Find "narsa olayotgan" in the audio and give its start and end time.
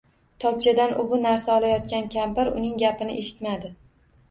1.25-2.09